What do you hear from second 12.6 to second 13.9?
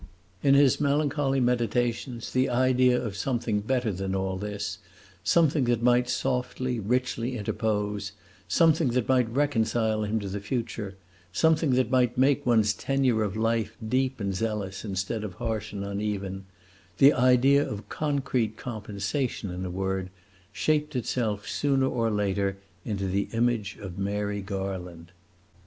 tenure of life